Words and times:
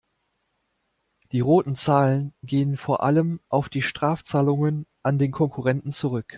Die 1.31 1.41
roten 1.41 1.75
Zahlen 1.75 2.33
gehen 2.41 2.75
vor 2.75 3.03
allem 3.03 3.39
auf 3.49 3.69
die 3.69 3.83
Strafzahlungen 3.83 4.87
an 5.03 5.19
den 5.19 5.31
Konkurrenten 5.31 5.91
zurück. 5.91 6.25